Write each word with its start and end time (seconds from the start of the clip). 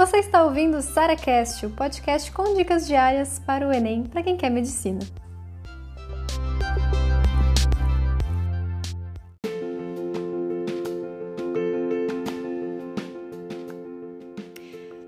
Você 0.00 0.16
está 0.16 0.42
ouvindo 0.42 0.78
o 0.78 0.80
SaraCast, 0.80 1.66
o 1.66 1.70
podcast 1.72 2.32
com 2.32 2.54
dicas 2.54 2.86
diárias 2.86 3.38
para 3.38 3.68
o 3.68 3.70
Enem 3.70 4.04
para 4.04 4.22
quem 4.22 4.34
quer 4.34 4.48
medicina. 4.48 5.00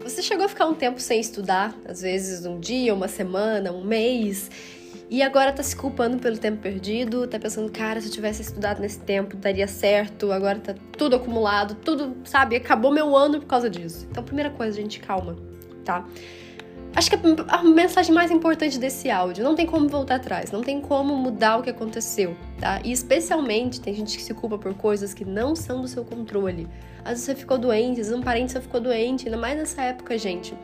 Você 0.02 0.20
chegou 0.20 0.44
a 0.44 0.48
ficar 0.50 0.66
um 0.66 0.74
tempo 0.74 1.00
sem 1.00 1.18
estudar, 1.18 1.74
às 1.86 2.02
vezes 2.02 2.44
um 2.44 2.60
dia, 2.60 2.92
uma 2.92 3.08
semana, 3.08 3.72
um 3.72 3.82
mês, 3.82 4.50
e 5.12 5.22
agora 5.22 5.52
tá 5.52 5.62
se 5.62 5.76
culpando 5.76 6.16
pelo 6.16 6.38
tempo 6.38 6.62
perdido, 6.62 7.26
tá 7.26 7.38
pensando, 7.38 7.70
cara, 7.70 8.00
se 8.00 8.06
eu 8.06 8.12
tivesse 8.12 8.40
estudado 8.40 8.80
nesse 8.80 8.98
tempo, 8.98 9.36
daria 9.36 9.68
certo, 9.68 10.32
agora 10.32 10.58
tá 10.58 10.74
tudo 10.96 11.16
acumulado, 11.16 11.74
tudo, 11.74 12.16
sabe, 12.24 12.56
acabou 12.56 12.90
meu 12.90 13.14
ano 13.14 13.38
por 13.38 13.46
causa 13.46 13.68
disso. 13.68 14.08
Então, 14.10 14.24
primeira 14.24 14.48
coisa, 14.48 14.74
gente, 14.74 15.00
calma, 15.00 15.36
tá? 15.84 16.06
Acho 16.96 17.10
que 17.10 17.16
a 17.46 17.62
mensagem 17.62 18.14
mais 18.14 18.30
importante 18.30 18.78
desse 18.78 19.10
áudio, 19.10 19.44
não 19.44 19.54
tem 19.54 19.66
como 19.66 19.86
voltar 19.86 20.14
atrás, 20.14 20.50
não 20.50 20.62
tem 20.62 20.80
como 20.80 21.14
mudar 21.14 21.58
o 21.58 21.62
que 21.62 21.68
aconteceu, 21.68 22.34
tá? 22.58 22.80
E 22.82 22.90
especialmente 22.90 23.82
tem 23.82 23.92
gente 23.92 24.16
que 24.16 24.22
se 24.22 24.32
culpa 24.32 24.56
por 24.56 24.72
coisas 24.72 25.12
que 25.12 25.26
não 25.26 25.54
são 25.54 25.82
do 25.82 25.88
seu 25.88 26.06
controle. 26.06 26.66
Às 27.00 27.10
vezes 27.10 27.24
você 27.24 27.34
ficou 27.34 27.58
doente, 27.58 28.00
às 28.00 28.06
vezes 28.06 28.12
um 28.14 28.22
parente 28.22 28.52
seu 28.52 28.62
ficou 28.62 28.80
doente, 28.80 29.26
ainda 29.26 29.36
mais 29.36 29.58
nessa 29.58 29.82
época, 29.82 30.16
gente. 30.16 30.54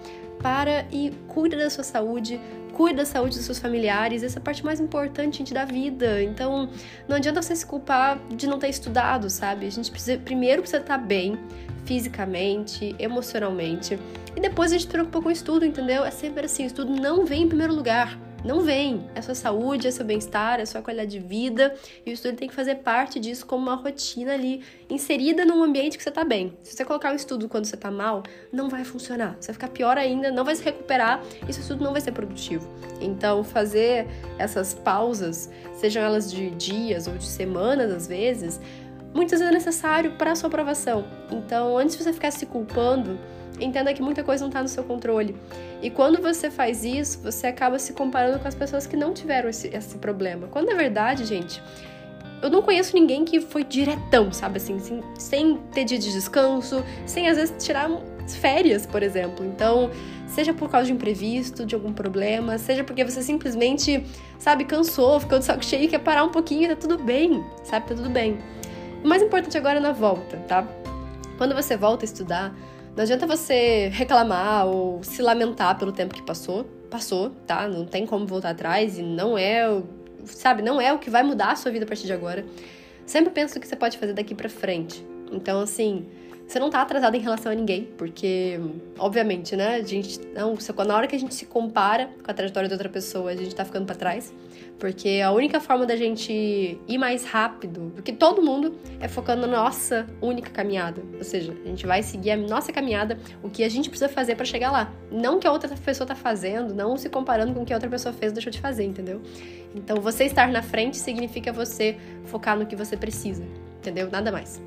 Para 0.41 0.87
e 0.91 1.11
cuida 1.27 1.57
da 1.57 1.69
sua 1.69 1.85
saúde, 1.85 2.41
cuida 2.79 2.99
da 2.99 3.05
saúde 3.05 3.35
dos 3.35 3.45
seus 3.45 3.59
familiares, 3.59 4.23
essa 4.23 4.39
é 4.39 4.41
a 4.41 4.43
parte 4.43 4.65
mais 4.65 4.79
importante 4.79 5.39
gente, 5.39 5.53
da 5.53 5.65
vida. 5.65 6.23
Então, 6.23 6.71
não 7.09 7.17
adianta 7.17 7.43
você 7.43 7.57
se 7.57 7.67
culpar 7.67 8.17
de 8.31 8.47
não 8.47 8.57
ter 8.57 8.69
estudado, 8.69 9.29
sabe? 9.29 9.67
A 9.67 9.71
gente 9.71 9.91
precisa, 9.91 10.17
primeiro 10.17 10.63
precisa 10.63 10.81
estar 10.81 10.97
bem, 10.97 11.37
fisicamente, 11.85 12.95
emocionalmente, 12.97 13.99
e 14.37 14.41
depois 14.41 14.71
a 14.71 14.75
gente 14.75 14.83
se 14.83 14.89
preocupa 14.89 15.21
com 15.21 15.29
o 15.29 15.33
estudo, 15.33 15.65
entendeu? 15.65 16.05
É 16.05 16.13
sempre 16.13 16.47
assim, 16.47 16.63
o 16.63 16.67
estudo 16.69 16.93
não 16.93 17.27
vem 17.27 17.43
em 17.43 17.49
primeiro 17.49 17.75
lugar. 17.75 18.17
Não 18.45 18.61
vem. 18.61 19.09
É 19.15 19.23
sua 19.23 19.35
saúde, 19.35 19.89
é 19.89 19.91
seu 19.91 20.05
bem-estar, 20.05 20.61
é 20.61 20.67
sua 20.67 20.81
qualidade 20.81 21.11
de 21.11 21.19
vida. 21.19 21.75
E 22.07 22.11
o 22.11 22.13
estudo 22.13 22.37
tem 22.37 22.49
que 22.49 22.55
fazer 22.55 22.77
parte 22.77 23.19
disso 23.19 23.45
como 23.45 23.65
uma 23.65 23.75
rotina 23.75 24.35
ali, 24.35 24.63
inserida 24.89 25.45
num 25.45 25.63
ambiente 25.63 25.97
que 25.97 26.03
você 26.03 26.11
tá 26.11 26.25
bem. 26.25 26.57
Se 26.63 26.77
você 26.77 26.85
colocar 26.85 27.13
o 27.13 27.17
estudo 27.17 27.49
quando 27.49 27.65
você 27.65 27.77
tá 27.77 27.91
mal, 27.91 28.23
não 28.53 28.69
vai 28.69 28.85
funcionar. 28.85 29.37
Você 29.41 29.49
vai 29.49 29.55
ficar 29.55 29.69
pior 29.69 29.99
ainda, 29.99 30.31
não 30.31 30.45
vai 30.45 30.55
se 30.55 30.63
recuperar 30.63 31.23
e 31.49 31.53
seu 31.53 31.63
estudo 31.63 31.83
não 31.83 31.93
vai 31.93 32.01
ser 32.01 32.13
produtivo. 32.13 32.69
Então, 33.01 33.43
fazer 33.43 34.07
essas 34.39 34.73
pausas, 34.73 35.51
sejam 35.75 36.03
elas 36.03 36.31
de 36.31 36.51
dias 36.51 37.07
ou 37.07 37.15
de 37.17 37.27
semanas 37.27 37.93
às 37.93 38.07
vezes, 38.07 38.61
muitas 39.15 39.41
vezes 39.41 39.55
é 39.55 39.57
necessário 39.57 40.13
para 40.13 40.33
a 40.33 40.35
sua 40.35 40.49
aprovação. 40.49 41.05
Então, 41.31 41.77
antes 41.77 41.97
de 41.97 42.05
você 42.05 42.13
ficar 42.13 42.31
se 42.31 42.47
culpando, 42.47 43.19
entenda 43.61 43.93
que 43.93 44.03
muita 44.03 44.23
coisa 44.23 44.43
não 44.43 44.49
está 44.49 44.63
no 44.63 44.69
seu 44.69 44.85
controle. 44.85 45.37
E 45.83 45.91
quando 45.91 46.21
você 46.21 46.51
faz 46.51 46.85
isso, 46.85 47.21
você 47.23 47.47
acaba 47.47 47.79
se 47.79 47.93
comparando 47.93 48.39
com 48.39 48.49
as 48.49 48.55
pessoas 48.55 48.87
que 48.87 48.97
não 48.97 49.13
tiveram 49.13 49.49
esse, 49.49 49.69
esse 49.69 49.99
problema. 49.99 50.49
Quando 50.49 50.69
na 50.69 50.75
verdade, 50.75 51.25
gente, 51.25 51.63
eu 52.43 52.51
não 52.51 52.63
conheço 52.63 52.95
ninguém 52.95 53.25
que 53.25 53.41
foi 53.41 53.65
diretão, 53.65 54.33
sabe 54.33 54.59
assim, 54.59 54.79
sem, 54.79 55.03
sem 55.19 55.57
ter 55.73 55.85
dia 55.85 55.99
de 55.99 56.13
descanso, 56.13 56.85
sem 57.05 57.29
às 57.29 57.37
vezes 57.37 57.65
tirar 57.65 57.91
férias, 58.37 58.87
por 58.87 59.03
exemplo. 59.03 59.45
Então, 59.45 59.91
seja 60.27 60.53
por 60.53 60.71
causa 60.71 60.87
de 60.87 60.93
imprevisto, 60.93 61.65
de 61.65 61.75
algum 61.75 61.93
problema, 61.93 62.59
seja 62.59 62.85
porque 62.85 63.05
você 63.05 63.23
simplesmente, 63.23 64.05
sabe, 64.39 64.65
cansou, 64.65 65.19
ficou 65.19 65.39
de 65.39 65.45
saco 65.45 65.65
cheio 65.65 65.85
e 65.85 65.89
quer 65.89 65.99
parar 65.99 66.25
um 66.25 66.31
pouquinho 66.31 66.69
tá 66.69 66.77
tudo 66.77 66.99
bem, 66.99 67.45
sabe? 67.65 67.89
Tá 67.89 67.95
tudo 67.95 68.11
bem. 68.11 68.39
O 69.03 69.09
mais 69.09 69.23
importante 69.23 69.57
agora 69.57 69.79
é 69.79 69.81
na 69.81 69.93
volta, 69.93 70.37
tá? 70.49 70.67
Quando 71.37 71.55
você 71.55 71.77
volta 71.77 72.05
a 72.05 72.07
estudar, 72.07 72.55
não 72.97 73.03
adianta 73.03 73.27
você 73.27 73.89
reclamar 73.93 74.67
ou 74.67 75.03
se 75.05 75.23
lamentar 75.23 75.79
pelo 75.79 75.93
tempo 75.93 76.15
que 76.15 76.23
passou. 76.23 76.65
Passou, 76.91 77.31
tá? 77.47 77.69
Não 77.69 77.85
tem 77.85 78.07
como 78.07 78.27
voltar 78.27 78.51
atrás 78.51 78.99
e 78.99 79.03
não 79.03 79.39
é, 79.39 79.67
sabe, 80.25 80.63
não 80.63 80.81
é 80.81 80.93
o 80.93 80.99
que 80.99 81.11
vai 81.11 81.23
mudar 81.23 81.53
a 81.53 81.57
sua 81.57 81.71
vida 81.71 81.85
a 81.85 81.89
partir 81.89 82.07
de 82.07 82.13
agora. 82.13 82.45
Sempre 83.07 83.31
pensa 83.33 83.57
o 83.57 83.61
que 83.61 83.69
você 83.69 83.77
pode 83.77 83.99
fazer 83.99 84.15
daqui 84.15 84.35
para 84.35 84.49
frente. 84.49 85.07
Então, 85.31 85.61
assim, 85.61 86.07
você 86.49 86.59
não 86.59 86.71
tá 86.71 86.81
atrasado 86.81 87.15
em 87.15 87.21
relação 87.21 87.53
a 87.53 87.55
ninguém, 87.55 87.85
porque, 87.99 88.59
obviamente, 88.99 89.55
né, 89.55 89.75
a 89.75 89.83
gente, 89.83 90.19
não, 90.35 90.57
na 90.87 90.97
hora 90.97 91.07
que 91.07 91.15
a 91.15 91.19
gente 91.19 91.35
se 91.35 91.45
compara 91.45 92.09
com 92.25 92.31
a 92.31 92.33
trajetória 92.33 92.67
de 92.67 92.75
outra 92.75 92.89
pessoa, 92.89 93.31
a 93.31 93.37
gente 93.37 93.55
tá 93.55 93.67
ficando 93.67 93.85
para 93.85 93.95
trás, 93.95 94.33
porque 94.79 95.21
a 95.23 95.31
única 95.31 95.61
forma 95.61 95.85
da 95.85 95.95
gente 95.95 96.81
ir 96.89 96.99
mais 96.99 97.27
rápido 97.27 97.91
do 97.91 98.03
que 98.03 98.15
todo 98.15 98.41
mundo 98.41 98.75
é 98.99 99.07
focando 99.09 99.47
na 99.47 99.59
nossa 99.59 100.07
única 100.23 100.51
caminhada, 100.51 101.03
ou 101.19 101.23
seja, 101.23 101.55
a 101.67 101.69
gente 101.69 101.87
vai 101.87 102.03
seguir 102.03 102.31
a 102.31 102.37
nossa 102.39 102.73
caminhada, 102.73 103.19
o 103.43 103.51
que 103.51 103.63
a 103.63 103.69
gente 103.69 103.91
precisa 103.91 104.09
fazer 104.09 104.35
para 104.35 104.47
chegar 104.47 104.71
lá, 104.71 104.91
não 105.13 105.39
que 105.39 105.47
a 105.47 105.53
outra 105.53 105.69
pessoa 105.77 106.07
tá 106.07 106.15
fazendo, 106.15 106.75
não 106.75 106.97
se 106.97 107.11
comparando 107.11 107.53
com 107.53 107.63
o 107.63 107.67
que 107.67 107.75
a 107.75 107.77
outra 107.77 107.91
pessoa 107.91 108.15
fez 108.15 108.33
ou 108.33 108.35
deixou 108.35 108.51
de 108.51 108.59
fazer, 108.59 108.85
entendeu? 108.85 109.21
Então, 109.75 109.99
você 110.01 110.25
estar 110.25 110.49
na 110.49 110.63
frente 110.63 110.97
significa 110.97 111.53
você 111.53 111.95
focar 112.25 112.59
no 112.59 112.65
que 112.65 112.75
você 112.75 112.97
precisa, 112.97 113.45
entendeu? 113.81 114.11
Nada 114.11 114.33
mais. 114.33 114.59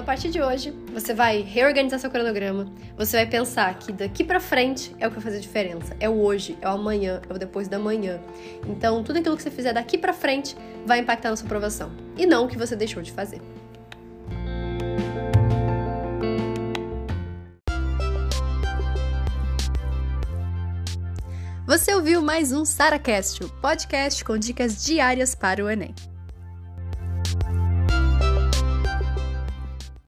Então, 0.00 0.14
a 0.14 0.16
partir 0.16 0.30
de 0.30 0.40
hoje, 0.40 0.72
você 0.94 1.12
vai 1.12 1.42
reorganizar 1.42 2.00
seu 2.00 2.10
cronograma, 2.10 2.66
você 2.96 3.18
vai 3.18 3.26
pensar 3.26 3.78
que 3.78 3.92
daqui 3.92 4.24
para 4.24 4.40
frente 4.40 4.96
é 4.98 5.06
o 5.06 5.10
que 5.10 5.16
vai 5.16 5.24
fazer 5.24 5.40
diferença, 5.40 5.94
é 6.00 6.08
o 6.08 6.22
hoje, 6.22 6.56
é 6.62 6.66
o 6.66 6.70
amanhã, 6.70 7.20
é 7.28 7.34
o 7.34 7.38
depois 7.38 7.68
da 7.68 7.78
manhã. 7.78 8.18
Então, 8.66 9.04
tudo 9.04 9.18
aquilo 9.18 9.36
que 9.36 9.42
você 9.42 9.50
fizer 9.50 9.74
daqui 9.74 9.98
para 9.98 10.14
frente 10.14 10.56
vai 10.86 11.00
impactar 11.00 11.28
na 11.28 11.36
sua 11.36 11.44
aprovação 11.44 11.92
e 12.16 12.24
não 12.24 12.46
o 12.46 12.48
que 12.48 12.56
você 12.56 12.74
deixou 12.74 13.02
de 13.02 13.12
fazer. 13.12 13.42
Você 21.66 21.92
ouviu 21.92 22.22
mais 22.22 22.52
um 22.52 22.64
SaraCast, 22.64 23.44
o 23.44 23.50
podcast 23.60 24.24
com 24.24 24.38
dicas 24.38 24.82
diárias 24.82 25.34
para 25.34 25.62
o 25.62 25.68
Enem. 25.68 25.94